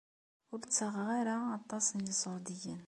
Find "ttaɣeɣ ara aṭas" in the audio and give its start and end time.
0.61-1.85